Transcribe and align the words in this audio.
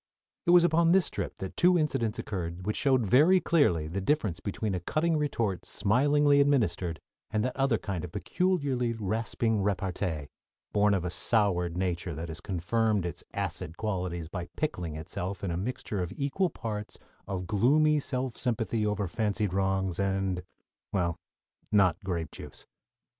It 0.47 0.49
was 0.49 0.63
upon 0.63 0.93
this 0.93 1.11
trip 1.11 1.35
that 1.35 1.55
two 1.55 1.77
incidents 1.77 2.17
occurred 2.17 2.65
which 2.65 2.75
showed 2.75 3.05
very 3.05 3.39
clearly 3.39 3.85
the 3.87 4.01
difference 4.01 4.39
between 4.39 4.73
a 4.73 4.79
cutting 4.79 5.15
retort 5.15 5.63
smilingly 5.63 6.41
administered 6.41 6.99
and 7.29 7.45
that 7.45 7.55
other 7.55 7.77
kind 7.77 8.03
of 8.03 8.11
peculiarly 8.11 8.93
rasping 8.93 9.61
repartee, 9.61 10.29
born 10.73 10.95
of 10.95 11.05
a 11.05 11.11
soured 11.11 11.77
nature 11.77 12.15
that 12.15 12.29
has 12.29 12.41
confirmed 12.41 13.05
its 13.05 13.23
acid 13.35 13.77
qualities 13.77 14.27
by 14.27 14.49
pickling 14.57 14.95
itself 14.95 15.43
in 15.43 15.51
a 15.51 15.55
mixture 15.55 16.01
of 16.01 16.11
equal 16.15 16.49
parts 16.49 16.97
of 17.27 17.45
gloomy 17.45 17.99
self 17.99 18.35
sympathy 18.35 18.83
over 18.83 19.07
fancied 19.07 19.53
wrongs, 19.53 19.99
and 19.99 20.41
well, 20.91 21.19
not 21.71 22.03
grape 22.03 22.31
juice. 22.31 22.65